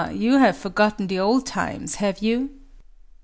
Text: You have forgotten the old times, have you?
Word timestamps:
You 0.15 0.39
have 0.39 0.57
forgotten 0.57 1.05
the 1.05 1.19
old 1.19 1.45
times, 1.45 1.93
have 2.01 2.23
you? 2.23 2.49